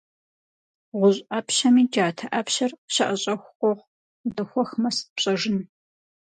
[0.99, 3.87] ГъущӀ Ӏэпщэми джатэ Ӏэпщэр щыӀэщӀэху къохъу:
[4.25, 5.59] удэхуэхмэ, сыт пщӀэжын?